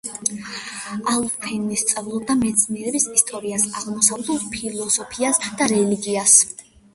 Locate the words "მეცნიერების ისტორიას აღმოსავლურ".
2.39-4.47